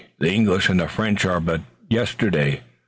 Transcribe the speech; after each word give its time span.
The 0.17 0.31
English 0.31 0.67
and 0.67 0.79
the 0.79 0.87
French 0.87 1.25
are 1.25 1.39
but 1.39 1.59
of 1.59 1.65
yesterday. 1.87 2.61